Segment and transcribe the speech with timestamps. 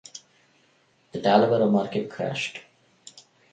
[1.11, 2.61] The Talavera market crashed.